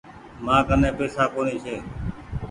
مآ 0.45 0.57
ڪني 0.67 0.89
پئيسا 0.97 1.23
ڪونيٚ 1.33 1.61
ڇي۔ 1.65 1.75